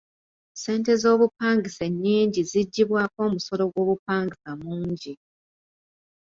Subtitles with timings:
[0.53, 5.13] Ssente z'obupangisa ennyingi ziggyibwako omusolo gw'obupangisa mungi.